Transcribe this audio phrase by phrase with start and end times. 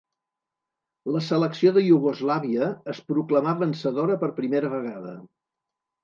[1.15, 5.13] La selecció de Iugoslàvia es proclamà vencedora per primera vegada.